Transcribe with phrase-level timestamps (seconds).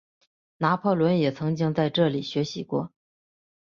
[0.57, 2.91] 拿破仑也曾经在这里学习过。